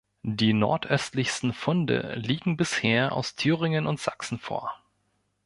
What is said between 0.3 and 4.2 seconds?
nordöstlichsten Funde liegen bisher aus Thüringen und